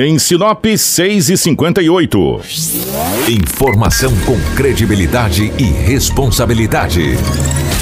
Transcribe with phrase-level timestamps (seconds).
[0.00, 2.40] Em Sinop, 6 e 58
[3.28, 7.16] Informação com credibilidade e responsabilidade.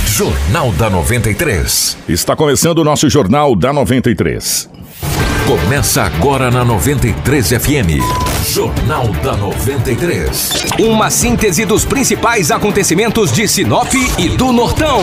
[0.06, 1.98] Jornal da 93.
[2.08, 4.75] Está começando o nosso Jornal da 93.
[5.46, 8.02] Começa agora na 93 FM.
[8.44, 10.50] Jornal da 93.
[10.80, 15.02] Uma síntese dos principais acontecimentos de Sinop e do Nortão,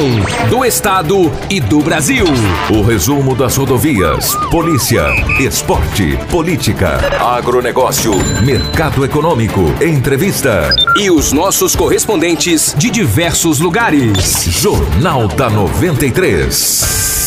[0.49, 2.25] do Estado e do Brasil.
[2.69, 5.05] O resumo das rodovias, polícia,
[5.39, 8.11] esporte, política, agronegócio,
[8.43, 10.75] mercado econômico, entrevista.
[10.99, 14.43] E os nossos correspondentes de diversos lugares.
[14.49, 16.53] Jornal da 93.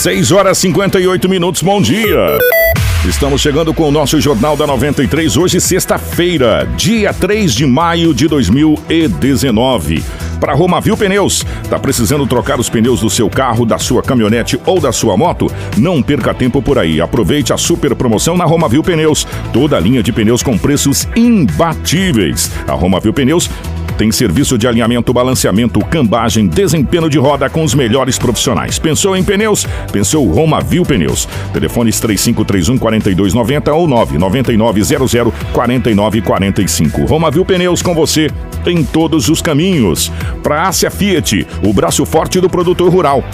[0.02, 2.38] 6 horas 58 minutos, bom dia.
[3.08, 8.26] Estamos chegando com o nosso Jornal da 93, hoje, sexta-feira, dia 3 de maio de
[8.26, 10.02] 2019.
[10.40, 14.80] Para Romavil Pneus, tá precisando trocar os pneus do seu carro, da sua caminhonete ou
[14.80, 15.50] da sua moto?
[15.78, 17.00] Não perca tempo por aí.
[17.00, 19.26] Aproveite a super promoção na Romavil Pneus.
[19.52, 22.50] Toda a linha de pneus com preços imbatíveis.
[22.66, 23.48] A Romavil Pneus
[23.96, 28.78] tem serviço de alinhamento, balanceamento, cambagem, desempenho de roda com os melhores profissionais.
[28.78, 29.66] Pensou em pneus?
[29.90, 31.28] Pensou Roma Viu Pneus.
[31.52, 37.04] Telefones 3531 4290 ou 99900 4945.
[37.04, 38.30] Roma Viu Pneus com você
[38.66, 40.12] em todos os caminhos.
[40.42, 43.24] Para Ásia Fiat, o braço forte do produtor rural.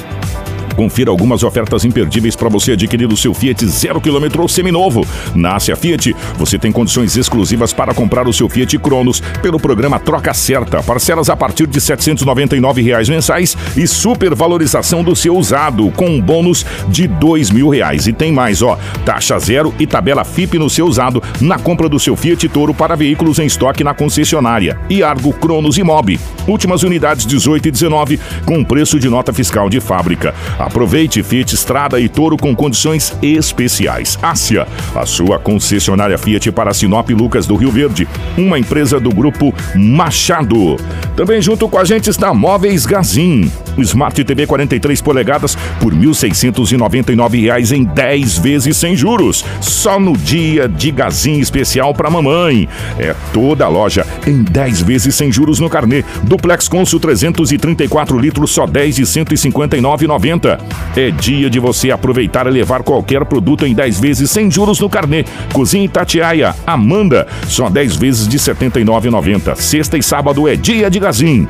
[0.77, 5.07] Confira algumas ofertas imperdíveis para você adquirir o seu Fiat zero quilômetro ou seminovo.
[5.35, 9.99] Na Ásia Fiat, você tem condições exclusivas para comprar o seu Fiat Cronos pelo programa
[9.99, 10.83] Troca Certa.
[10.83, 16.65] Parcelas a partir de 799 reais mensais e supervalorização do seu usado, com um bônus
[16.89, 17.11] de
[17.53, 18.07] mil reais.
[18.07, 21.99] E tem mais, ó, taxa zero e tabela FIP no seu usado na compra do
[21.99, 24.79] seu Fiat Toro para veículos em estoque na concessionária.
[24.89, 26.19] E Argo Cronos e Mob.
[26.47, 30.35] Últimas unidades 18 e 19 com preço de nota fiscal de fábrica.
[30.65, 34.19] Aproveite Fiat Estrada e Toro com condições especiais.
[34.23, 38.07] Ásia, a sua concessionária Fiat para Sinop Lucas do Rio Verde,
[38.39, 40.77] uma empresa do grupo Machado.
[41.17, 43.51] Também junto com a gente está Móveis Gazin.
[43.79, 49.45] Smart TV 43 polegadas por R$ 1.699 em 10 vezes sem juros.
[49.61, 52.69] Só no dia de Gazin especial para mamãe.
[52.99, 56.05] É toda a loja em 10 vezes sem juros no carnê.
[56.23, 60.52] Duplex Consul 334 litros só 10 de 159,90.
[60.97, 64.89] É dia de você aproveitar e levar qualquer produto em 10 vezes sem juros no
[64.89, 65.25] carnê.
[65.53, 69.57] Cozinha Itatiaia, Amanda, só 10 vezes de R$ 79,90.
[69.57, 71.47] Sexta e sábado é dia de Gazin.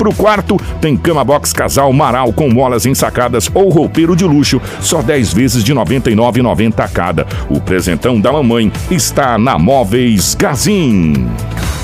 [0.00, 5.02] Pro quarto, tem cama box casal Maral com molas ensacadas ou roupeiro de luxo, só
[5.02, 7.26] 10 vezes de R$ 99,90 cada.
[7.50, 11.28] O presentão da mamãe está na Móveis Gazin.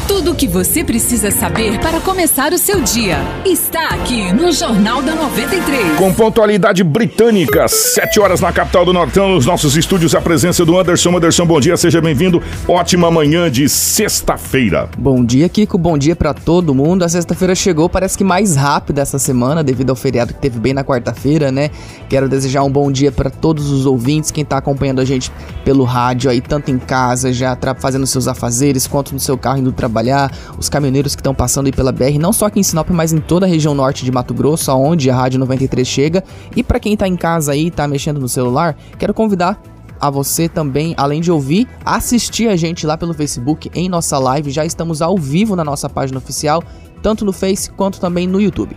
[0.08, 5.02] Tudo o que você precisa saber para começar o seu dia está aqui no Jornal
[5.02, 5.96] da 93.
[5.96, 10.78] Com pontualidade britânica, 7 horas na capital do Nortão, nos nossos estúdios, a presença do
[10.78, 11.16] Anderson.
[11.16, 12.40] Anderson, bom dia, seja bem-vindo.
[12.68, 14.88] Ótima manhã de sexta-feira.
[14.96, 15.76] Bom dia, Kiko.
[15.76, 17.04] Bom dia para todo mundo.
[17.04, 20.72] A sexta-feira chegou, parece que mais rápida essa semana, devido ao feriado que teve bem
[20.72, 21.68] na quarta-feira, né?
[22.08, 25.32] Quero desejar um bom dia para todos os ouvintes, quem tá acompanhando a gente
[25.64, 29.72] pelo rádio aí, tanto em casa, já fazendo seus afazeres, quanto no seu carro indo
[29.72, 32.90] trabalhar trabalhar, os caminhoneiros que estão passando aí pela BR, não só aqui em Sinop,
[32.90, 36.22] mas em toda a região norte de Mato Grosso, aonde a Rádio 93 chega.
[36.54, 39.60] E para quem tá em casa aí, tá mexendo no celular, quero convidar
[39.98, 44.50] a você também, além de ouvir, assistir a gente lá pelo Facebook em nossa live.
[44.50, 46.62] Já estamos ao vivo na nossa página oficial,
[47.02, 48.76] tanto no Face quanto também no YouTube.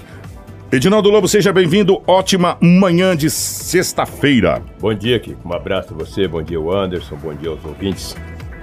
[0.72, 2.02] Edinaldo Lobo, seja bem-vindo.
[2.08, 4.62] Ótima manhã de sexta-feira.
[4.80, 5.50] Bom dia, Kiko.
[5.50, 8.16] Um abraço a você, bom dia, Anderson, bom dia aos ouvintes.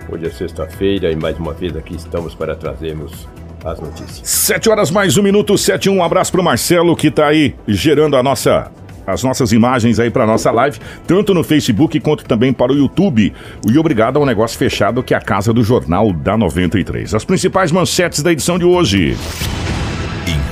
[0.09, 3.29] Hoje é sexta-feira e mais uma vez aqui estamos para trazermos
[3.65, 4.21] as notícias.
[4.23, 5.97] Sete horas mais um minuto, sete um.
[5.97, 8.71] Um abraço para o Marcelo que está aí gerando a nossa
[9.07, 13.33] as nossas imagens aí para nossa live, tanto no Facebook quanto também para o YouTube.
[13.65, 17.15] E obrigado ao negócio fechado que é a Casa do Jornal da 93.
[17.15, 19.17] As principais manchetes da edição de hoje.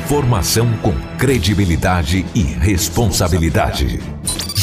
[0.04, 3.98] Informação com credibilidade e responsabilidade.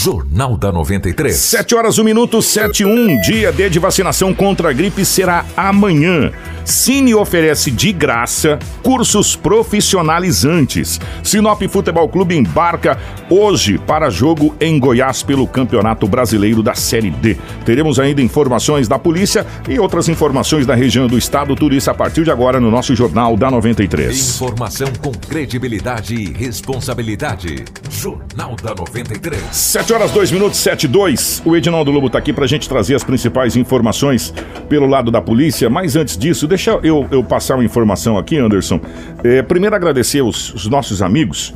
[0.04, 1.38] Jornal da 93.
[1.38, 3.22] 7 horas, 1 minuto, 7 1.
[3.22, 6.32] Dia D de vacinação contra a gripe será amanhã.
[6.64, 11.00] Cine oferece de graça cursos profissionalizantes.
[11.24, 12.98] Sinop Futebol Clube embarca
[13.30, 17.38] hoje para jogo em Goiás pelo Campeonato Brasileiro da Série D.
[17.66, 21.94] Teremos ainda informações da polícia e outras informações da região do estado, tudo isso a
[21.94, 24.36] partir de agora no nosso Jornal da 93.
[24.36, 27.64] Informação com credibilidade e responsabilidade.
[27.90, 29.42] Jornal da 93.
[29.52, 31.44] 7 horas, 2 minutos, 7 2.
[31.46, 34.34] O Edinaldo Lobo está aqui para a gente trazer as principais informações
[34.68, 38.80] pelo lado da polícia, mas antes disso, deixa eu, eu passar uma informação aqui, Anderson.
[39.24, 41.54] É, primeiro agradecer os, os nossos amigos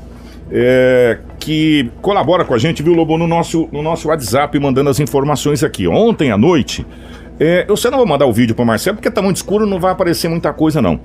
[0.50, 5.00] é, que colabora com a gente, viu, Lobo, no nosso, no nosso WhatsApp, mandando as
[5.00, 5.88] informações aqui.
[5.88, 6.86] Ontem à noite,
[7.38, 9.78] É, eu sei não vou mandar o vídeo pro Marcelo, porque tá muito escuro, não
[9.78, 10.98] vai aparecer muita coisa, não.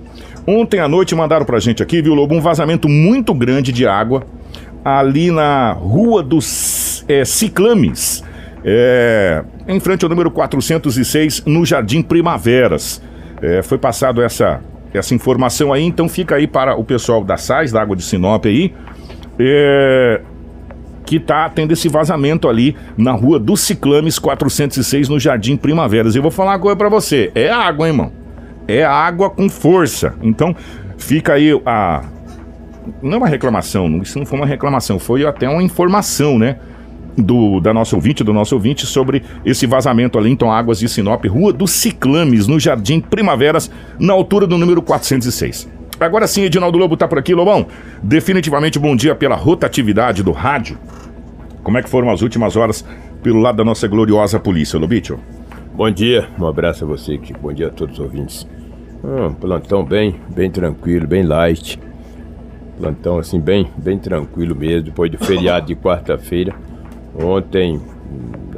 [0.47, 4.23] Ontem à noite mandaram pra gente aqui, viu, Lobo, um vazamento muito grande de água
[4.85, 8.23] ali na Rua dos é, Ciclames,
[8.65, 13.03] é, em frente ao número 406, no Jardim Primaveras.
[13.43, 14.61] É, foi passado essa,
[14.93, 18.45] essa informação aí, então fica aí para o pessoal da SAIS, da Água de Sinop
[18.47, 18.75] aí,
[19.39, 20.21] é,
[21.07, 26.15] que tá tendo esse vazamento ali na Rua dos Ciclames 406, no Jardim Primaveras.
[26.15, 28.13] Eu vou falar uma coisa pra você, é água, hein, irmão?
[28.69, 30.15] É água com força.
[30.23, 30.55] Então,
[30.99, 32.05] fica aí a...
[33.03, 36.57] Não é uma reclamação, isso não foi uma reclamação, foi até uma informação, né?
[37.21, 41.25] Do, da nossa ouvinte, do nosso ouvinte, sobre esse vazamento ali Tom Águas de Sinop,
[41.27, 45.69] Rua dos Ciclames, no Jardim Primaveras, na altura do número 406.
[46.01, 47.67] Agora sim, Edinaldo Lobo tá por aqui, Lobão.
[48.03, 50.79] Definitivamente bom dia pela rotatividade do rádio.
[51.63, 52.85] Como é que foram as últimas horas
[53.23, 55.21] pelo lado da nossa gloriosa polícia, Lobitio?
[55.75, 57.21] Bom dia, um abraço a você.
[57.41, 58.49] Bom dia a todos os ouvintes.
[59.05, 61.79] Ah, plantão bem, bem tranquilo, bem light.
[62.79, 66.55] Plantão assim, bem, bem tranquilo mesmo, depois do feriado de quarta-feira.
[67.15, 67.81] Ontem,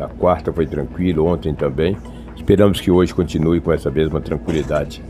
[0.01, 1.97] a quarta foi tranquilo, ontem também.
[2.37, 5.03] Esperamos que hoje continue com essa mesma tranquilidade.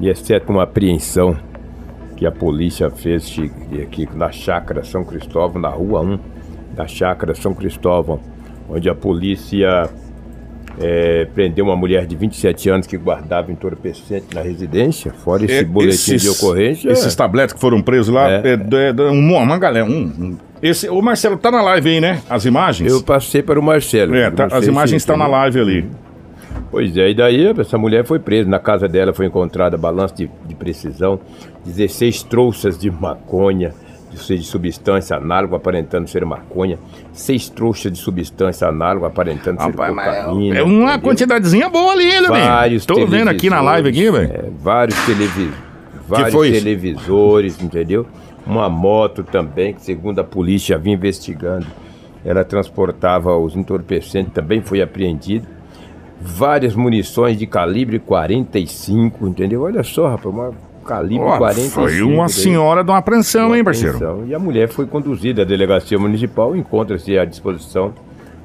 [0.00, 1.36] E exceto uma apreensão
[2.16, 3.36] que a polícia fez
[3.82, 6.18] aqui na chácara São Cristóvão, na rua 1
[6.74, 8.20] da chácara São Cristóvão,
[8.68, 9.88] onde a polícia
[10.80, 15.64] é, prendeu uma mulher de 27 anos que guardava entorpecente na residência, fora esse é,
[15.64, 16.90] boletim esses, de ocorrência.
[16.90, 21.36] Esses tabletes que foram presos lá, é, é, é uma galera, um, esse, o Marcelo
[21.36, 22.22] tá na live aí, né?
[22.28, 22.92] As imagens?
[22.92, 24.14] Eu passei para o Marcelo.
[24.14, 25.90] É, tá, as imagens estão na live ali.
[26.70, 28.48] Pois é, e daí essa mulher foi presa.
[28.48, 31.18] Na casa dela foi encontrada balança de, de precisão,
[31.64, 33.72] 16 trouxas de maconha,
[34.10, 36.78] de substância análoga aparentando ser maconha,
[37.12, 40.58] seis trouxas de substância análoga aparentando ser cocaína.
[40.58, 41.00] É uma entendeu?
[41.00, 44.32] quantidadezinha boa ali, né, Vários Tô vendo aqui na live aqui, velho.
[44.32, 44.96] É, vários,
[46.08, 48.06] vários televisores, entendeu?
[48.48, 51.66] Uma moto também, que segundo a polícia vinha investigando,
[52.24, 55.46] ela transportava os entorpecentes, também foi apreendida.
[56.18, 59.62] Várias munições de calibre 45, entendeu?
[59.62, 60.52] Olha só, rapaz, uma
[60.84, 61.74] calibre oh, 45.
[61.74, 62.32] Foi uma daí.
[62.32, 63.96] senhora de uma apreensão, uma hein, parceiro?
[63.96, 64.26] Apreensão.
[64.26, 67.92] E a mulher foi conduzida à delegacia municipal, encontra-se à disposição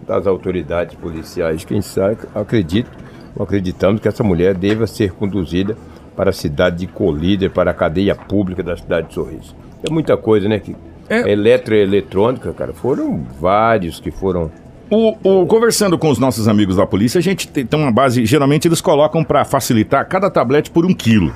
[0.06, 1.64] das autoridades policiais.
[1.64, 2.92] Quem sabe, acredito,
[3.40, 5.78] acreditamos que essa mulher deva ser conduzida
[6.16, 9.56] para a cidade de Colíder, para a cadeia pública da cidade de Sorriso.
[9.88, 10.59] É muita coisa, né?
[10.59, 10.75] Que
[11.09, 11.31] é.
[11.31, 14.50] Eletroeletrônica, cara, foram vários que foram.
[14.89, 18.25] O, o, conversando com os nossos amigos da polícia, a gente tem, tem uma base.
[18.25, 21.33] Geralmente eles colocam para facilitar cada tablete por um quilo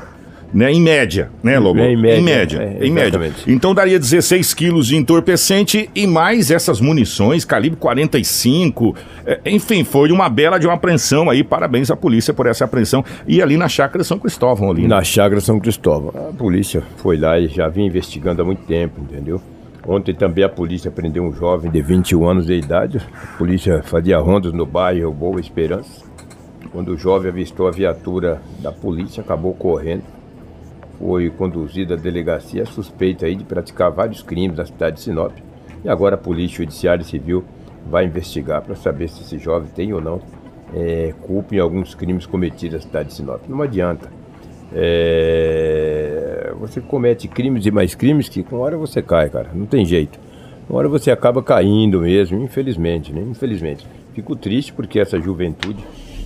[0.54, 0.72] né?
[0.72, 1.80] Em média, né, Lobo?
[1.80, 2.18] É, em média.
[2.18, 3.20] Em média, é, em média.
[3.48, 8.96] Então daria 16 quilos de entorpecente e mais essas munições, calibre 45.
[9.26, 11.44] É, enfim, foi uma bela de uma apreensão aí.
[11.44, 13.04] Parabéns à polícia por essa apreensão.
[13.28, 14.84] E ali na chácara São Cristóvão ali.
[14.84, 14.88] Né?
[14.88, 16.12] Na chácara São Cristóvão.
[16.30, 19.42] A polícia foi lá e já vinha investigando há muito tempo, entendeu?
[19.86, 23.02] Ontem também a polícia prendeu um jovem de 21 anos de idade.
[23.14, 26.06] A polícia fazia rondas no bairro Boa Esperança.
[26.72, 30.04] Quando o jovem avistou a viatura da polícia, acabou correndo
[31.00, 35.34] foi conduzido à delegacia suspeito aí de praticar vários crimes na cidade de Sinop.
[35.84, 37.44] E agora a Polícia Judiciária Civil
[37.90, 40.22] vai investigar para saber se esse jovem tem ou não
[40.74, 43.42] é, culpa em alguns crimes cometidos na cidade de Sinop.
[43.48, 44.10] Não adianta.
[44.74, 49.50] É, você comete crimes e mais crimes que com hora você cai, cara.
[49.54, 50.20] Não tem jeito.
[50.70, 53.22] Uma hora você acaba caindo mesmo, infelizmente, né?
[53.22, 53.88] Infelizmente.
[54.14, 55.82] Fico triste porque essa juventude,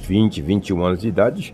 [0.08, 1.54] 20, 21 anos de idade,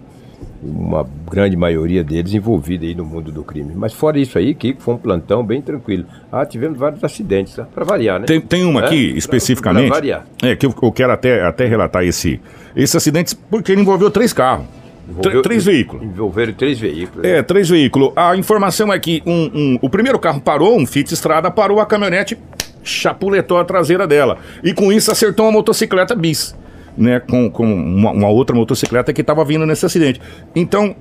[0.62, 3.74] uma grande maioria deles envolvida aí no mundo do crime.
[3.75, 6.06] Mas fora isso aí, que foi um plantão bem tranquilo.
[6.32, 7.63] Ah, tivemos vários acidentes, tá?
[7.63, 8.25] para variar, né?
[8.25, 8.86] Tem, tem uma é?
[8.86, 10.25] aqui, especificamente, pra, pra variar.
[10.44, 12.41] é que eu, eu, quero até, até relatar esse,
[12.75, 14.65] esse acidente, porque ele envolveu três carros.
[15.10, 16.03] Envolveu, três veículos.
[16.03, 17.25] Envolveram três veículos.
[17.25, 18.12] É, três veículos.
[18.15, 21.86] A informação é que um, um, o primeiro carro parou, um Fit Estrada parou, a
[21.86, 22.38] caminhonete
[22.84, 24.38] chapuletou a traseira dela.
[24.63, 26.56] E com isso acertou uma motocicleta bis
[26.98, 30.20] né, com, com uma, uma outra motocicleta que estava vindo nesse acidente.
[30.56, 30.96] Então,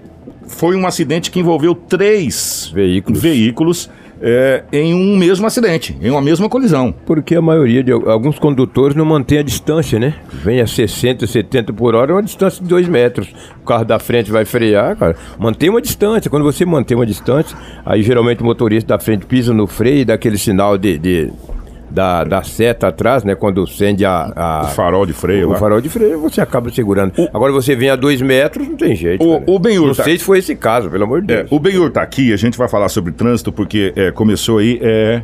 [0.47, 6.23] foi um acidente que envolveu três veículos, veículos é, em um mesmo acidente, em uma
[6.23, 6.95] mesma colisão.
[7.05, 10.15] Porque a maioria de alguns condutores não mantém a distância, né?
[10.33, 13.33] Vem a 60, 70 por hora, é uma distância de 2 metros.
[13.61, 15.17] O carro da frente vai frear, cara.
[15.39, 16.31] Mantém uma distância.
[16.31, 20.05] Quando você mantém uma distância, aí geralmente o motorista da frente pisa no freio e
[20.05, 21.33] dá aquele sinal de, de
[21.91, 23.35] da, da seta atrás, né?
[23.35, 25.51] Quando acende a, a, o farol de freio.
[25.51, 27.13] O, o farol de freio, você acaba segurando.
[27.17, 29.25] O, Agora você vem a dois metros, não tem jeito.
[29.25, 29.89] O, o Benhur.
[29.89, 30.05] Não tá...
[30.05, 31.53] sei se foi esse caso, pelo amor de é, Deus.
[31.53, 34.79] É, o Benhur tá aqui, a gente vai falar sobre trânsito, porque é, começou aí.
[34.83, 35.23] É...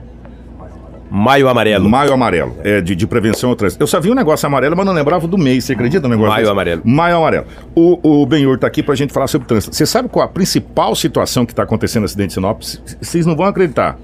[1.14, 1.90] Maio Amarelo.
[1.90, 3.83] Maio Amarelo, é de, de prevenção ao trânsito.
[3.83, 5.64] Eu só vi um negócio amarelo, mas não lembrava do mês.
[5.64, 6.31] Você acredita no negócio?
[6.31, 6.52] Maio desse?
[6.52, 6.83] Amarelo.
[6.87, 7.45] Maio Amarelo.
[7.75, 9.76] O, o Benhur tá aqui pra gente falar sobre trânsito.
[9.76, 12.62] Você sabe qual a principal situação que tá acontecendo no acidente de Sinop?
[12.62, 13.99] Vocês não vão acreditar.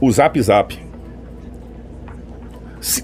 [0.00, 0.85] O Zap Zap.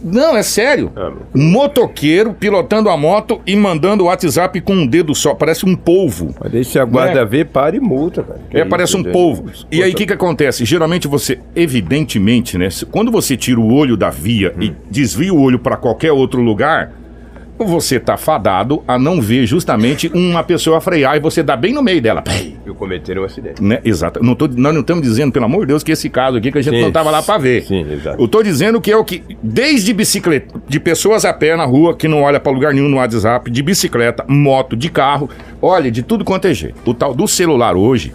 [0.03, 0.93] Não, é sério.
[0.97, 1.11] Ah.
[1.35, 5.35] Motoqueiro pilotando a moto e mandando o WhatsApp com um dedo só.
[5.35, 6.35] Parece um polvo.
[6.41, 7.25] Mas se a guarda É.
[7.25, 8.41] ver, para e multa, cara.
[8.51, 9.49] Que É, parece um polvo.
[9.51, 10.65] Escuta, E aí, o que que acontece?
[10.65, 12.69] Geralmente você, evidentemente, né?
[12.91, 16.93] Quando você tira o olho da via e desvia o olho para qualquer outro lugar,
[17.59, 21.83] você tá fadado a não ver justamente uma pessoa frear e você dá bem no
[21.83, 22.25] meio dela.
[22.65, 23.63] Eu cometeram um acidente.
[23.63, 23.81] Né?
[23.85, 24.23] Exato.
[24.23, 26.59] Não tô, nós não estamos dizendo, pelo amor de Deus, que esse caso aqui que
[26.59, 26.83] a gente Sim.
[26.83, 27.65] não tava lá para ver.
[27.65, 28.21] Sim, exato.
[28.21, 31.95] Eu tô dizendo que é o que, desde bicicleta, de pessoas a pé na rua
[31.97, 35.29] que não olha para lugar nenhum no WhatsApp, de bicicleta, moto, de carro,
[35.61, 36.79] olha, de tudo quanto é jeito.
[36.85, 38.13] O tal do celular hoje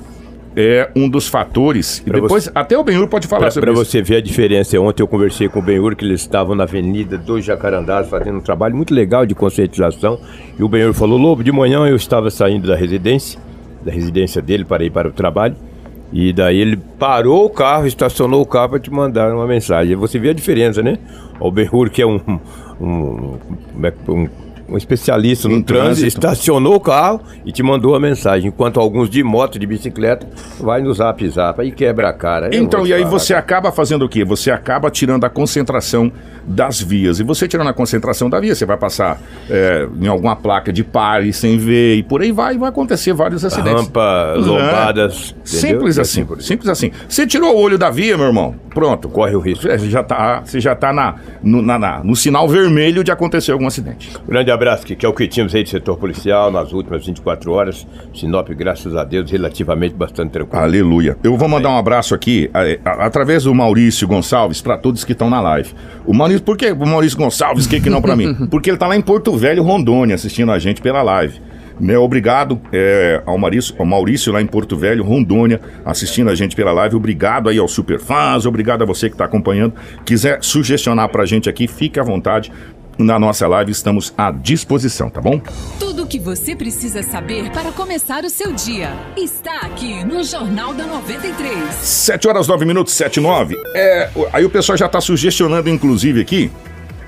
[0.59, 1.99] é um dos fatores.
[1.99, 3.91] E Pra depois, até o Benhur pode falar Pra, sobre pra isso.
[3.91, 7.15] você ver a diferença, ontem eu conversei com o Benhur, que eles estavam na Avenida
[7.17, 10.19] dos Jacarandás fazendo um trabalho muito legal de conscientização.
[10.57, 13.39] E o Benhur falou: Lobo, de manhã eu estava saindo da residência,
[13.85, 15.55] da residência dele para ir para o trabalho.
[16.11, 19.95] E daí ele parou o carro, estacionou o carro para te mandar uma mensagem.
[19.95, 20.97] Você vê a diferença, né?
[21.39, 22.19] O Benhur, que é um,
[22.81, 23.37] um,
[23.73, 24.29] como é que- um,
[24.69, 26.07] um especialista no trânsito, trânsito.
[26.07, 28.49] estacionou o carro e te mandou a mensagem.
[28.49, 30.27] Enquanto alguns de moto, de bicicleta,
[30.59, 32.53] vai no zap zap aí quebra a cara.
[32.53, 34.25] Eu Então, e aí você acaba fazendo o quê?
[34.25, 36.11] Você acaba tirando a concentração
[36.45, 37.19] das vias.
[37.19, 40.83] E você tirando a concentração da via, você vai passar é, em alguma placa de
[40.83, 43.83] pare sem ver, e por aí vai, e vai acontecer vários acidentes.
[43.83, 44.37] Rampa, É.
[44.39, 45.29] lombadas.
[45.31, 45.43] entendeu?
[45.45, 46.91] Simples E assim, por- simples assim.
[47.07, 49.09] Você tirou o olho da via, meu irmão, pronto.
[49.09, 49.63] Corre o risco.
[49.67, 53.51] Você já tá, você já tá na, no, na- na- no sinal vermelho de acontecer
[53.51, 54.11] algum acidente.
[54.27, 57.51] Grande abraço, que, que é o que tínhamos aí do setor policial nas últimas 24
[57.51, 57.87] horas.
[58.13, 60.61] Sinop, graças a Deus, relativamente bastante tranquilo.
[60.63, 61.17] Aleluia.
[61.23, 65.11] Eu vou mandar um abraço aqui, a- a- através do Maurício Gonçalves, para todos que
[65.11, 65.73] estão na live.
[66.05, 68.33] O Maurício, por que o Maurício Gonçalves, que que não para mim?
[68.49, 71.39] Porque ele tá lá em Porto Velho, Rondônia, assistindo a gente pela live.
[71.79, 76.55] Né, obrigado é, ao, Maurício, ao Maurício lá em Porto Velho, Rondônia, assistindo a gente
[76.55, 76.95] pela live.
[76.95, 79.75] Obrigado aí ao Superfãs, obrigado a você que está acompanhando.
[80.03, 82.51] Quiser sugestionar pra gente aqui, fique à vontade.
[82.97, 85.39] Na nossa live estamos à disposição, tá bom?
[85.79, 90.73] Tudo o que você precisa saber para começar o seu dia está aqui no Jornal
[90.73, 91.75] da 93.
[91.75, 93.55] 7 horas 9 minutos, 7 e 9.
[93.75, 96.49] É, aí o pessoal já tá sugestionando, inclusive, aqui,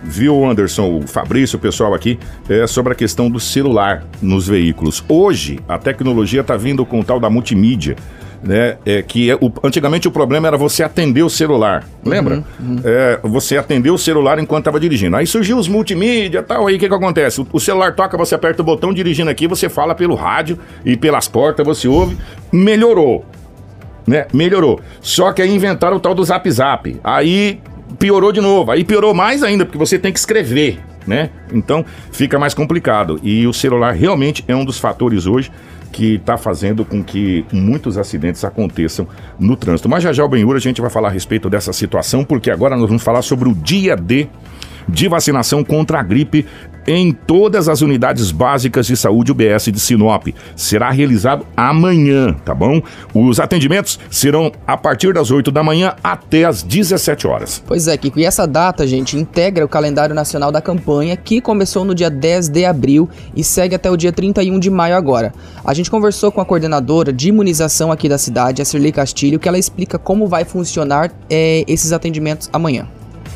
[0.04, 5.04] viu, Anderson, o Fabrício, o pessoal aqui, é, sobre a questão do celular nos veículos.
[5.10, 7.96] Hoje, a tecnologia tá vindo com o tal da multimídia.
[8.42, 12.42] Né, é, que é, o- antigamente o problema era você atender o celular, lembra?
[12.86, 15.18] É, você atender o celular enquanto estava dirigindo.
[15.18, 17.42] Aí surgiu os multimídia tal, aí o que, que acontece?
[17.42, 20.96] O, o celular toca, você aperta o botão dirigindo aqui, você fala pelo rádio e
[20.96, 22.18] pelas portas, você ouve,
[22.50, 23.26] melhorou
[24.08, 24.26] né?
[24.34, 24.80] Melhorou.
[25.02, 27.00] Só que aí inventaram o tal do Zap Zap.
[27.04, 27.60] Aí
[28.00, 28.72] piorou de novo.
[28.72, 30.80] Aí piorou mais ainda, porque você tem que escrever,
[31.10, 31.32] né?
[31.52, 33.20] Então fica mais complicado.
[33.24, 35.52] E o celular realmente é um dos fatores hoje
[35.92, 39.08] que está fazendo com que muitos acidentes aconteçam
[39.40, 39.90] no trânsito.
[39.90, 42.78] Mas já já o Benhur a gente vai falar a respeito dessa situação, porque agora
[42.78, 44.28] nós vamos falar sobre o dia D
[44.88, 46.46] de vacinação contra a gripe
[46.90, 50.28] em todas as unidades básicas de saúde UBS de Sinop.
[50.56, 52.82] Será realizado amanhã, tá bom?
[53.14, 57.64] Os atendimentos serão a partir das 8 da manhã até as 17 horas.
[57.68, 61.86] Pois é, Kiko, e essa data, gente, integra o calendário nacional da campanha, que começou
[61.86, 65.32] no dia 10 de abril e segue até o dia 31 de maio agora.
[65.64, 69.48] A gente conversou com a coordenadora de imunização aqui da cidade, a Cirlei Castilho, que
[69.48, 72.88] ela explica como vai funcionar eh, esses atendimentos amanhã.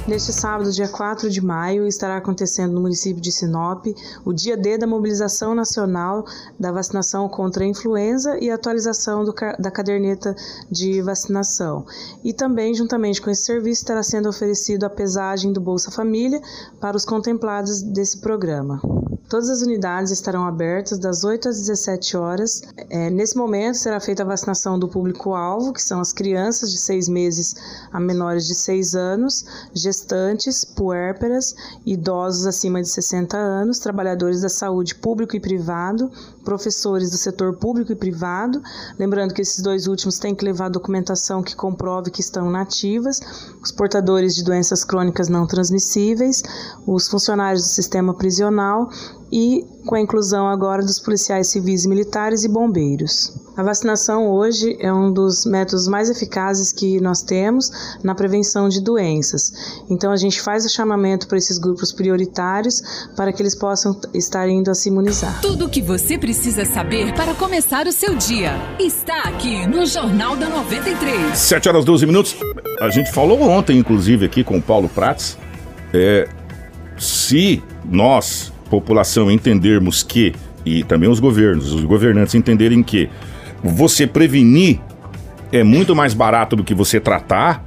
[0.06, 3.86] Neste sábado, dia 4 de maio, estará acontecendo no município de Sinop
[4.26, 6.26] o dia D da mobilização nacional
[6.60, 10.36] da vacinação contra a influenza e atualização do da caderneta
[10.70, 11.86] de vacinação.
[12.22, 16.42] E também, juntamente com esse serviço, estará sendo oferecido a pesagem do Bolsa Família
[16.82, 18.82] para os contemplados desse programa.
[19.30, 22.62] Todas as unidades estarão abertas das 8 às 17 horas.
[22.90, 27.10] É, nesse momento será feita a vacinação do público-alvo, que são as crianças de 6
[27.10, 27.56] meses
[27.92, 34.94] a menores de 6 anos, gestantes, puérperas, idosos acima de 60 anos, trabalhadores da saúde
[34.96, 36.12] público e privado,
[36.44, 38.62] professores do setor público e privado.
[39.00, 43.20] Lembrando que esses dois últimos têm que levar documentação que comprove que estão nativas,
[43.64, 46.44] os portadores de doenças crônicas não transmissíveis,
[46.86, 48.90] os funcionários do sistema prisional
[49.34, 53.34] e com a inclusão agora dos policiais civis, militares e bombeiros.
[53.58, 58.80] A vacinação hoje é um dos métodos mais eficazes que nós temos na prevenção de
[58.80, 59.84] doenças.
[59.90, 64.48] Então a gente faz o chamamento para esses grupos prioritários para que eles possam estar
[64.48, 65.42] indo a se imunizar.
[65.42, 70.36] Tudo o que você precisa saber para começar o seu dia está aqui no Jornal
[70.36, 71.36] da 93.
[71.36, 72.36] 7 horas 12 minutos.
[72.80, 75.38] A gente falou ontem, inclusive, aqui com o Paulo Prats.
[75.92, 76.28] É,
[76.98, 80.34] se nós, população, entendermos que,
[80.66, 83.08] e também os governos, os governantes entenderem que
[83.64, 84.80] você prevenir
[85.52, 87.64] é muito mais barato do que você tratar,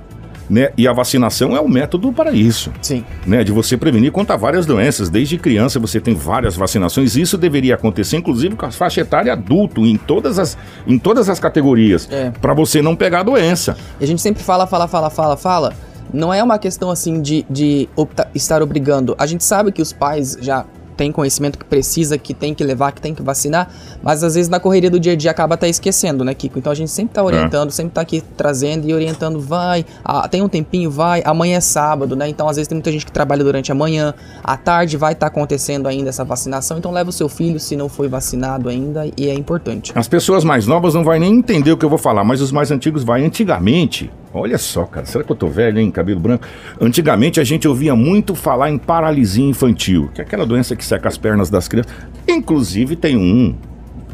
[0.50, 0.70] né?
[0.76, 2.72] E a vacinação é o método para isso.
[2.82, 3.04] Sim.
[3.24, 3.44] Né?
[3.44, 5.08] De você prevenir contra várias doenças.
[5.08, 7.16] Desde criança você tem várias vacinações.
[7.16, 11.38] Isso deveria acontecer, inclusive, com a faixa etária adulto, em todas as, em todas as
[11.40, 12.08] categorias.
[12.10, 12.30] É.
[12.30, 13.76] Para você não pegar a doença.
[14.00, 15.72] E a gente sempre fala, fala, fala, fala, fala.
[16.12, 19.16] Não é uma questão assim de, de opta- estar obrigando.
[19.18, 20.64] A gente sabe que os pais já
[20.96, 23.70] têm conhecimento que precisa, que tem que levar, que tem que vacinar,
[24.02, 26.58] mas às vezes na correria do dia a dia acaba até esquecendo, né, Kiko?
[26.58, 30.42] Então a gente sempre tá orientando, sempre tá aqui trazendo e orientando, vai, ah, tem
[30.42, 32.28] um tempinho, vai, amanhã é sábado, né?
[32.28, 35.26] Então às vezes tem muita gente que trabalha durante a manhã, à tarde vai estar
[35.26, 39.28] acontecendo ainda essa vacinação, então leva o seu filho se não foi vacinado ainda e
[39.28, 39.92] é importante.
[39.94, 42.52] As pessoas mais novas não vão nem entender o que eu vou falar, mas os
[42.52, 43.24] mais antigos vai.
[43.24, 46.44] Antigamente, olha só, cara, será que eu tô velho, hein, cabelo branco?
[46.80, 51.08] Antigamente a gente ouvia muito falar em paralisia infantil, que é aquela doença que seca
[51.08, 51.92] as pernas das crianças.
[52.28, 53.54] Inclusive tem um,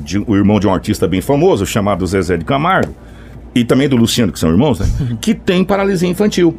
[0.01, 2.95] de- o irmão de um artista bem famoso, chamado Zezé de Camargo,
[3.55, 4.87] e também do Luciano, que são irmãos, né?
[5.21, 6.55] Que tem paralisia infantil.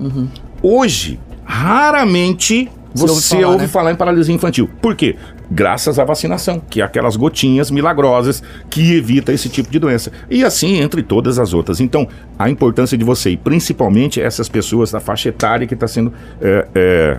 [0.62, 3.68] Hoje, raramente Você ouve falar, ouve né?
[3.68, 4.70] falar em paralisia infantil.
[4.82, 5.16] Por quê?
[5.50, 10.12] Graças à vacinação, que é aquelas gotinhas milagrosas que evita esse tipo de doença.
[10.30, 11.80] E assim entre todas as outras.
[11.80, 12.08] Então,
[12.38, 16.68] a importância de você, e principalmente essas pessoas da faixa etária que está sendo é,
[16.76, 17.18] é,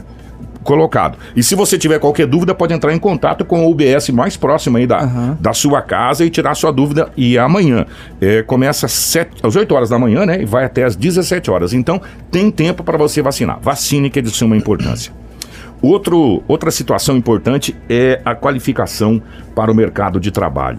[0.63, 1.19] colocado.
[1.37, 4.79] E se você tiver qualquer dúvida, pode entrar em contato com o UBS mais próximo
[4.79, 4.99] aí da,
[5.41, 7.11] da sua casa e tirar sua dúvida.
[7.17, 7.85] E amanhã.
[8.21, 10.41] É, começa às, sete- às 8 horas da manhã, né?
[10.41, 11.73] E vai até às 17 horas.
[11.75, 12.01] Então,
[12.31, 13.59] tem tempo para você vacinar.
[13.61, 15.13] Vacine, que é de suma importância.
[15.85, 19.21] Outro, outra situação importante é a qualificação
[19.55, 20.79] para o mercado de trabalho.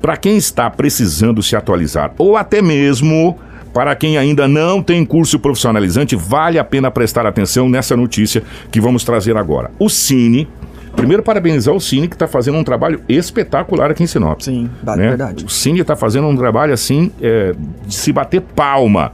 [0.00, 3.36] Para quem está precisando se atualizar, ou até mesmo
[3.74, 8.80] para quem ainda não tem curso profissionalizante, vale a pena prestar atenção nessa notícia que
[8.80, 9.70] vamos trazer agora.
[9.78, 10.48] O Cine.
[10.96, 14.40] Primeiro, parabenizar o Cine, que está fazendo um trabalho espetacular aqui em Sinop.
[14.40, 15.08] Sim, ba- né?
[15.08, 15.44] verdade.
[15.44, 17.54] O Cine está fazendo um trabalho assim, é,
[17.86, 19.12] de se bater palma.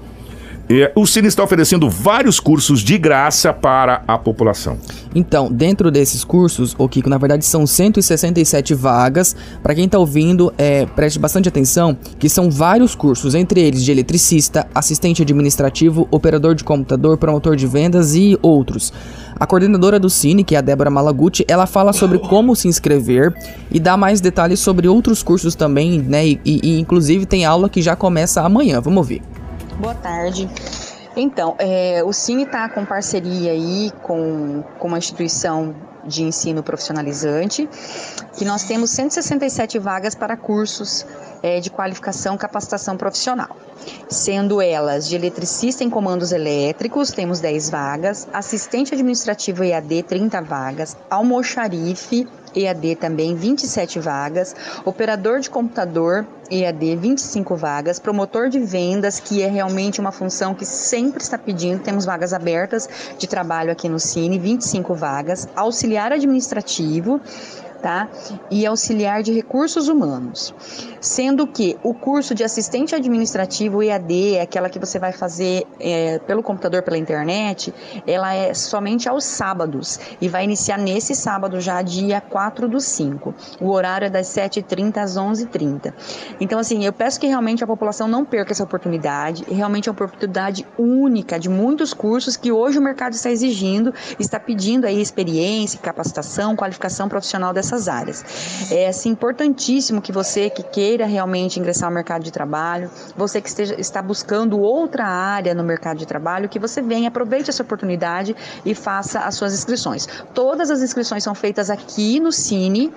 [0.68, 4.76] É, o Cine está oferecendo vários cursos de graça para a população.
[5.14, 9.36] Então, dentro desses cursos, o Kiko, na verdade são 167 vagas.
[9.62, 13.92] Para quem tá ouvindo, é, preste bastante atenção, que são vários cursos, entre eles de
[13.92, 18.92] eletricista, assistente administrativo, operador de computador, promotor de vendas e outros.
[19.38, 23.32] A coordenadora do Cine, que é a Débora Malaguti, ela fala sobre como se inscrever
[23.70, 26.26] e dá mais detalhes sobre outros cursos também, né?
[26.26, 28.80] E, e- e, inclusive tem aula que já começa amanhã.
[28.80, 29.22] Vamos ouvir.
[29.78, 30.48] Boa tarde.
[31.14, 37.68] Então, é, o Cine está com parceria aí com, com uma instituição de ensino profissionalizante,
[38.38, 41.04] que nós temos 167 vagas para cursos
[41.42, 43.56] é, de qualificação capacitação profissional,
[44.08, 50.96] sendo elas de eletricista em comandos elétricos, temos 10 vagas, assistente administrativo EAD, 30 vagas,
[51.10, 59.42] almoxarife, EAD também 27 vagas, operador de computador EAD 25 vagas, promotor de vendas, que
[59.42, 62.88] é realmente uma função que sempre está pedindo, temos vagas abertas
[63.18, 67.20] de trabalho aqui no Cine, 25 vagas, auxiliar administrativo,
[67.82, 68.08] tá?
[68.50, 70.54] E auxiliar de recursos humanos.
[71.06, 76.18] Sendo que o curso de assistente administrativo EAD, é aquela que você vai fazer é,
[76.18, 77.72] pelo computador, pela internet,
[78.04, 83.32] ela é somente aos sábados e vai iniciar nesse sábado já, dia 4 do 5.
[83.60, 85.94] O horário é das 7h30 às 11h30.
[86.40, 89.44] Então, assim, eu peço que realmente a população não perca essa oportunidade.
[89.48, 94.40] Realmente é uma oportunidade única de muitos cursos que hoje o mercado está exigindo, está
[94.40, 98.24] pedindo aí experiência, capacitação, qualificação profissional dessas áreas.
[98.72, 103.48] É assim, importantíssimo que você que queira realmente ingressar ao mercado de trabalho, você que
[103.48, 108.34] esteja, está buscando outra área no mercado de trabalho, que você venha, aproveite essa oportunidade
[108.64, 110.08] e faça as suas inscrições.
[110.32, 112.92] Todas as inscrições são feitas aqui no Cine,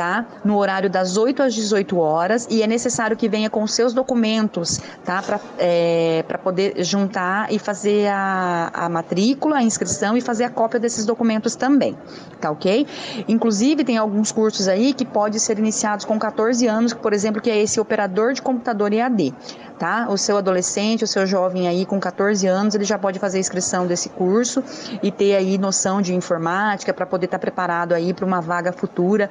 [0.00, 0.24] tá?
[0.42, 4.80] No horário das 8 às 18 horas e é necessário que venha com seus documentos,
[5.04, 5.20] tá?
[5.20, 10.80] Para é, poder juntar e fazer a, a matrícula, a inscrição e fazer a cópia
[10.80, 11.98] desses documentos também,
[12.40, 12.86] tá ok?
[13.28, 17.50] Inclusive, tem alguns cursos aí que podem ser iniciados com 14 anos, por exemplo, que
[17.50, 19.34] é esse operador de computador EAD
[19.80, 20.06] tá?
[20.10, 23.40] O seu adolescente, o seu jovem aí com 14 anos, ele já pode fazer a
[23.40, 24.62] inscrição desse curso
[25.02, 28.72] e ter aí noção de informática para poder estar tá preparado aí para uma vaga
[28.72, 29.30] futura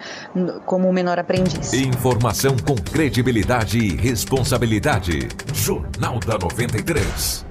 [0.66, 1.72] como menor aprendiz.
[1.74, 5.28] Informação com credibilidade e responsabilidade.
[5.54, 7.49] Jornal da 93.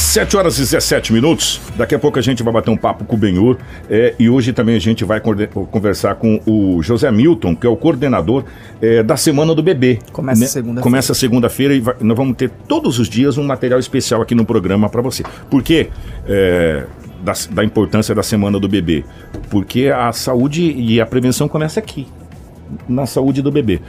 [0.00, 1.60] 7 horas e 17 minutos.
[1.76, 3.58] Daqui a pouco a gente vai bater um papo com o Benhur.
[3.88, 7.76] É, e hoje também a gente vai conversar com o José Milton, que é o
[7.76, 8.44] coordenador
[8.80, 9.98] é, da Semana do Bebê.
[10.10, 10.46] Começa né?
[10.46, 10.82] segunda-feira.
[10.82, 14.44] Começa segunda-feira e vai, nós vamos ter todos os dias um material especial aqui no
[14.44, 15.22] programa para você.
[15.48, 15.90] Por quê?
[16.26, 16.86] É,
[17.22, 19.04] da, da importância da Semana do Bebê.
[19.48, 22.08] Porque a saúde e a prevenção começa aqui,
[22.88, 23.80] na saúde do bebê.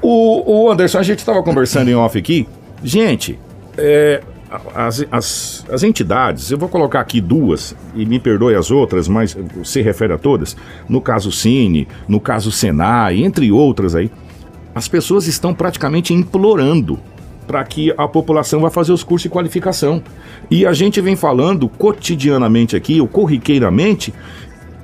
[0.00, 2.46] O, o Anderson, a gente estava conversando em off aqui.
[2.82, 3.38] Gente,
[3.76, 4.22] é,
[4.74, 9.36] as, as, as, entidades, eu vou colocar aqui duas, e me perdoe as outras, mas
[9.64, 10.56] se refere a todas,
[10.88, 14.10] no caso Cine, no caso Senai, entre outras aí,
[14.74, 16.98] as pessoas estão praticamente implorando
[17.46, 20.02] para que a população vá fazer os cursos de qualificação.
[20.50, 24.12] E a gente vem falando cotidianamente aqui, ou corriqueiramente,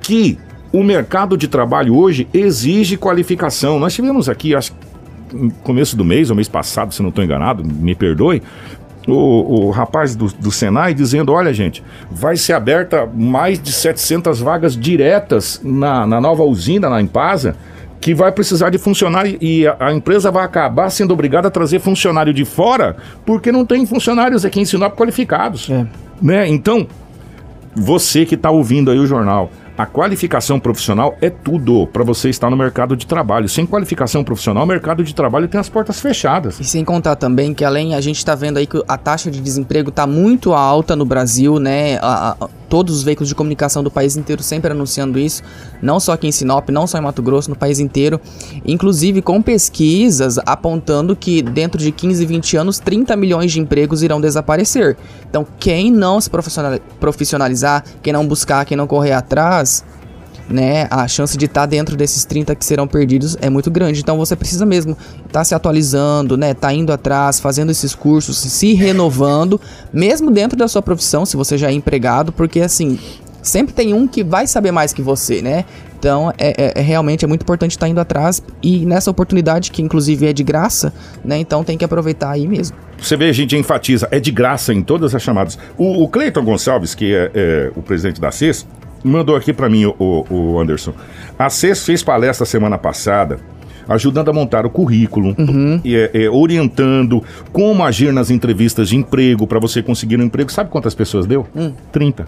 [0.01, 0.39] que
[0.73, 3.79] o mercado de trabalho hoje exige qualificação.
[3.79, 4.73] Nós tivemos aqui, acho
[5.63, 8.43] começo do mês, ou mês passado, se não estou enganado, me perdoe,
[9.07, 14.41] o, o rapaz do, do Senai dizendo: olha, gente, vai ser aberta mais de 700
[14.41, 17.57] vagas diretas na, na nova usina, na Impasa,
[18.01, 21.79] que vai precisar de funcionário e a, a, empresa vai acabar sendo obrigada a trazer
[21.79, 25.71] funcionário de fora porque não tem funcionários aqui em Sinop qualificados.
[25.71, 25.87] É.
[26.21, 26.49] Né?
[26.49, 26.87] Então,
[27.75, 29.51] você que está ouvindo aí o jornal,
[29.83, 33.49] a qualificação profissional é tudo para você estar no mercado de trabalho.
[33.49, 36.61] Sem qualificação profissional, o mercado de trabalho tem as portas fechadas.
[36.61, 39.41] E sem contar também que além a gente está vendo aí que a taxa de
[39.41, 41.99] desemprego está muito alta no Brasil, né?
[42.01, 45.43] A, a, todos os veículos de comunicação do país inteiro sempre anunciando isso,
[45.83, 48.19] não só aqui em Sinop, não só em Mato Grosso, no país inteiro,
[48.65, 54.23] inclusive com pesquisas apontando que dentro de 15, 20 anos, 30 milhões de empregos irão
[54.23, 54.97] desaparecer.
[55.29, 56.31] Então, quem não se
[56.99, 59.85] profissionalizar, quem não buscar, quem não correr atrás,
[60.49, 64.01] né, a chance de estar tá dentro desses 30 que serão perdidos é muito grande.
[64.01, 68.39] Então você precisa mesmo estar tá se atualizando, né, tá indo atrás, fazendo esses cursos,
[68.39, 69.61] se renovando,
[69.93, 72.99] mesmo dentro da sua profissão, se você já é empregado, porque assim,
[73.43, 75.65] sempre tem um que vai saber mais que você, né?
[75.99, 79.71] Então, é, é, é realmente é muito importante estar tá indo atrás e nessa oportunidade,
[79.71, 80.93] que inclusive é de graça,
[81.25, 81.39] né?
[81.39, 82.77] Então tem que aproveitar aí mesmo.
[82.99, 85.59] Você vê, a gente enfatiza, é de graça em todas as chamadas.
[85.77, 88.67] O, o Cleiton Gonçalves, que é, é o presidente da CES,
[89.03, 90.93] mandou aqui para mim, o, o, Anderson.
[91.39, 93.41] A CES fez palestra semana passada
[93.89, 95.81] ajudando a montar o currículo, uhum.
[95.85, 100.51] e, é, é, orientando como agir nas entrevistas de emprego para você conseguir um emprego.
[100.53, 101.47] Sabe quantas pessoas deu?
[101.55, 101.73] Hum.
[101.91, 102.27] 30.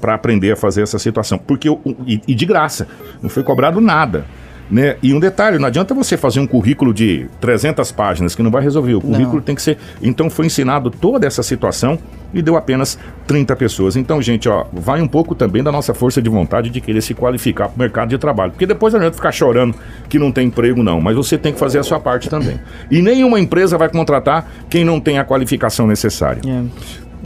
[0.00, 1.38] Para aprender a fazer essa situação.
[1.38, 1.68] Porque
[2.06, 2.88] e, e de graça.
[3.22, 4.24] Não foi cobrado nada.
[4.70, 4.96] Né?
[5.02, 8.62] E um detalhe, não adianta você fazer um currículo de 300 páginas que não vai
[8.62, 8.94] resolver.
[8.94, 9.42] O currículo não.
[9.42, 9.78] tem que ser.
[10.02, 11.98] Então foi ensinado toda essa situação
[12.32, 13.96] e deu apenas 30 pessoas.
[13.96, 17.14] Então, gente, ó, vai um pouco também da nossa força de vontade de querer se
[17.14, 18.52] qualificar para o mercado de trabalho.
[18.52, 19.76] Porque depois não adianta ficar chorando
[20.08, 21.00] que não tem emprego, não.
[21.00, 22.58] Mas você tem que fazer a sua parte também.
[22.90, 26.40] E nenhuma empresa vai contratar quem não tem a qualificação necessária.
[26.46, 26.64] É.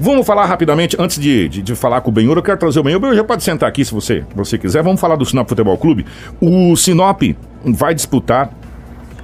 [0.00, 2.82] Vamos falar rapidamente, antes de, de, de, falar com o Benhur, eu quero trazer o
[2.84, 3.00] Benhur.
[3.00, 4.80] Benhur já pode sentar aqui se você, você quiser.
[4.80, 6.06] Vamos falar do Sinop Futebol Clube.
[6.40, 7.20] O Sinop
[7.64, 8.50] vai disputar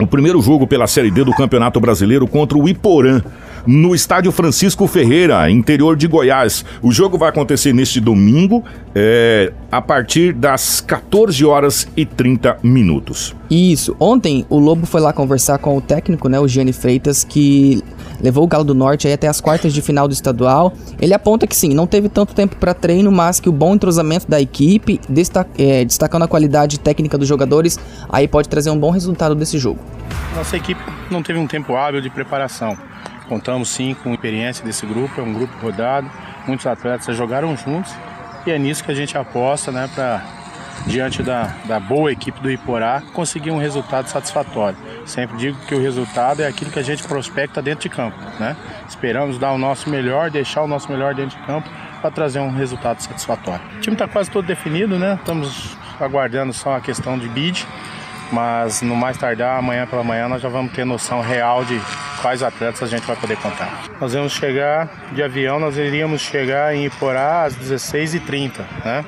[0.01, 3.23] o primeiro jogo pela Série D do Campeonato Brasileiro contra o Iporã
[3.67, 6.65] no estádio Francisco Ferreira, interior de Goiás.
[6.83, 13.35] O jogo vai acontecer neste domingo, é, a partir das 14 horas e 30 minutos.
[13.51, 13.97] Isso.
[13.99, 17.83] Ontem o Lobo foi lá conversar com o técnico, né, o Gianni Freitas, que
[18.21, 20.73] levou o Galo do Norte até as quartas de final do estadual.
[21.01, 24.29] Ele aponta que sim, não teve tanto tempo para treino, mas que o bom entrosamento
[24.29, 28.91] da equipe, destac é, destacando a qualidade técnica dos jogadores, aí pode trazer um bom
[28.91, 29.81] resultado desse jogo.
[30.35, 32.77] Nossa equipe não teve um tempo hábil de preparação.
[33.29, 36.11] Contamos sim com a experiência desse grupo, é um grupo rodado,
[36.47, 37.93] muitos atletas jogaram juntos
[38.47, 40.23] e é nisso que a gente aposta, né, para
[40.87, 44.77] diante da, da boa equipe do Iporá conseguir um resultado satisfatório.
[45.07, 48.57] Sempre digo que o resultado é aquilo que a gente prospecta dentro de campo, né?
[48.89, 51.69] Esperamos dar o nosso melhor, deixar o nosso melhor dentro de campo
[52.01, 53.65] para trazer um resultado satisfatório.
[53.77, 55.15] O time está quase todo definido, né?
[55.15, 57.67] Estamos aguardando só a questão de bid
[58.33, 61.81] mas no mais tardar, amanhã pela manhã, nós já vamos ter noção real de
[62.21, 63.85] quais atletas a gente vai poder contar.
[64.01, 69.05] Nós vamos chegar de avião, nós iríamos chegar em Iporá às 16h30, né?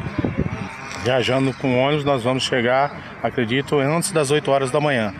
[1.07, 5.14] Viajando com ônibus, nós vamos chegar, acredito, antes das 8 horas da manhã.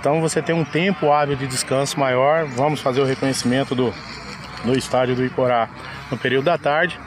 [0.00, 2.44] Então você tem um tempo hábil de descanso maior.
[2.44, 3.94] Vamos fazer o reconhecimento do,
[4.64, 5.68] do estádio do Iporá
[6.10, 6.98] no período da tarde,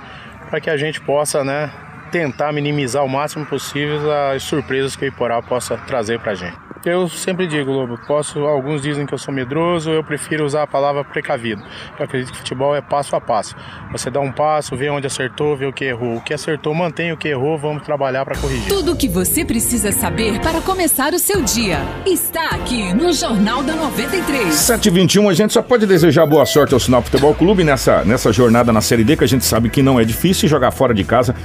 [0.50, 1.70] para que a gente possa né,
[2.12, 6.72] tentar minimizar o máximo possível as surpresas que o Iporá possa trazer para a gente.
[6.84, 10.68] Eu sempre digo, Lobo, posso, alguns dizem que eu sou medroso, eu prefiro usar a
[10.68, 11.62] palavra precavido.
[11.98, 13.56] Eu acredito que futebol é passo a passo.
[13.92, 16.16] Você dá um passo, vê onde acertou, vê o que errou.
[16.16, 18.68] O que acertou, mantém o que errou, vamos trabalhar para corrigir.
[18.68, 23.62] Tudo o que você precisa saber para começar o seu dia está aqui no Jornal
[23.62, 24.52] da 93.
[24.52, 28.74] 721, a gente só pode desejar boa sorte ao Sinal Futebol Clube nessa, nessa jornada
[28.74, 31.36] na Série D, que a gente sabe que não é difícil jogar fora de casa,